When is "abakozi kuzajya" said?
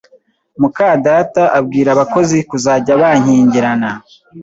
1.91-2.93